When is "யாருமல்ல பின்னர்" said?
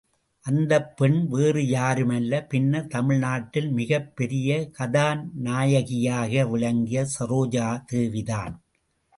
1.71-2.87